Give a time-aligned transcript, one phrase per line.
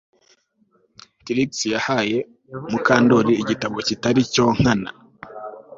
[1.25, 2.17] Trix yahaye
[2.71, 4.89] Mukandoli igitabo kitari cyo nkana